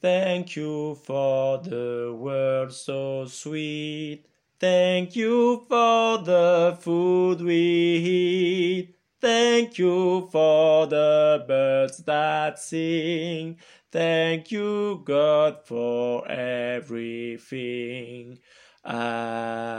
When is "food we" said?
6.80-7.54